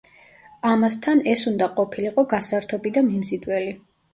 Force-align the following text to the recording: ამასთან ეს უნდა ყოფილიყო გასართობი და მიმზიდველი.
ამასთან 0.69 1.21
ეს 1.35 1.45
უნდა 1.53 1.67
ყოფილიყო 1.77 2.25
გასართობი 2.35 2.97
და 2.97 3.07
მიმზიდველი. 3.11 3.79